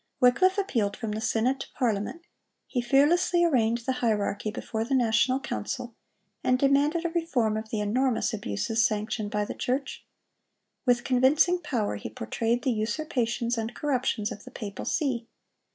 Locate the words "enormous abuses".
7.81-8.83